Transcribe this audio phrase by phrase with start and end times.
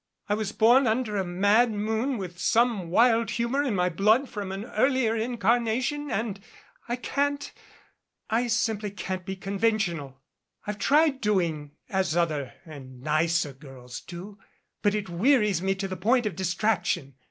[0.27, 4.51] I was born under a mad moon with some wild humor in my blood from
[4.51, 6.39] an earlier incarnation and
[6.89, 7.51] I can't
[8.27, 10.19] I simply can't be conventional.
[10.65, 14.39] I've tried doing as other and nicer girls do
[14.81, 17.13] but it wearies me to the point of distraction.